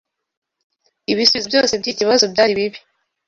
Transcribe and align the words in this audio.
Ibisubizo 1.11 1.47
byose 1.51 1.73
byiki 1.81 1.99
kibazo 1.99 2.23
byari 2.33 2.51
bibi. 2.59 2.79